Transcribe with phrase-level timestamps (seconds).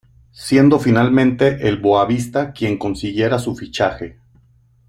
[0.31, 4.17] Siendo finalmente el Boavista quien consiguiera su fichaje.